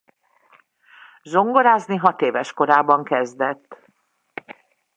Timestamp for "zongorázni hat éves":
1.23-2.53